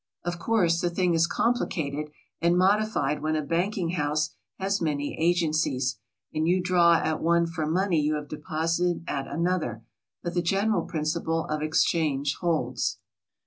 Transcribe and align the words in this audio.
Of 0.25 0.39
course, 0.39 0.81
the 0.81 0.89
thing 0.89 1.13
is 1.13 1.27
complicated 1.27 2.09
and 2.41 2.57
modified 2.57 3.21
when 3.21 3.35
a 3.35 3.43
banking 3.43 3.91
house 3.91 4.31
has 4.57 4.81
many 4.81 5.15
agencies, 5.19 5.99
and 6.33 6.47
you 6.47 6.59
draw 6.59 6.95
at 6.95 7.21
one 7.21 7.45
for 7.45 7.67
money 7.67 8.01
you 8.01 8.15
have 8.15 8.27
deposited 8.27 9.03
at 9.07 9.27
another, 9.27 9.83
but 10.23 10.33
the 10.33 10.41
general 10.41 10.85
principle 10.87 11.45
of 11.45 11.61
exchange 11.61 12.37
holds. 12.39 12.97